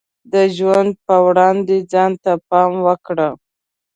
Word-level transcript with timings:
د 0.33 0.35
ژوند 0.55 0.91
په 1.05 1.15
وړاندې 1.25 1.75
ځان 1.91 2.11
ته 2.23 2.31
پام 2.49 2.71
وکړه. 2.87 3.29